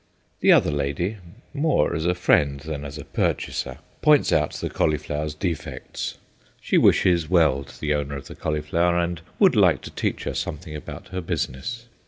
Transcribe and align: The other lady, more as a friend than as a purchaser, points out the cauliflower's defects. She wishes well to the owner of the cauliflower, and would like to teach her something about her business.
The 0.39 0.51
other 0.51 0.71
lady, 0.71 1.17
more 1.53 1.93
as 1.95 2.07
a 2.07 2.15
friend 2.15 2.59
than 2.61 2.83
as 2.83 2.97
a 2.97 3.05
purchaser, 3.05 3.77
points 4.01 4.33
out 4.33 4.53
the 4.53 4.67
cauliflower's 4.67 5.35
defects. 5.35 6.17
She 6.59 6.75
wishes 6.75 7.29
well 7.29 7.63
to 7.63 7.79
the 7.79 7.93
owner 7.93 8.15
of 8.15 8.25
the 8.25 8.33
cauliflower, 8.33 8.97
and 8.97 9.21
would 9.37 9.55
like 9.55 9.81
to 9.81 9.91
teach 9.91 10.23
her 10.23 10.33
something 10.33 10.75
about 10.75 11.09
her 11.09 11.21
business. 11.21 11.85